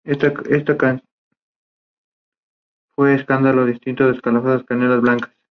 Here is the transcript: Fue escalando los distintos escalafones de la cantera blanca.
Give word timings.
Fue 2.95 3.13
escalando 3.13 3.53
los 3.53 3.67
distintos 3.67 4.15
escalafones 4.15 4.53
de 4.53 4.57
la 4.59 4.65
cantera 4.65 4.97
blanca. 4.97 5.31